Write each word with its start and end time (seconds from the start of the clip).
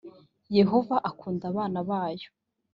yehova 0.57 0.95
akunda 1.09 1.43
abana 1.51 1.79
bayo. 1.89 2.29